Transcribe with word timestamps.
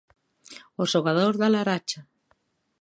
O 0.81 0.83
xogador 0.91 1.33
da 1.41 1.51
Laracha. 1.53 2.01